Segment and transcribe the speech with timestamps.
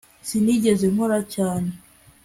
[0.27, 1.71] sinigeze nkora cyane